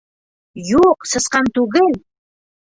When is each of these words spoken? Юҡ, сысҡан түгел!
Юҡ, 0.69 1.07
сысҡан 1.13 1.53
түгел! 1.61 1.95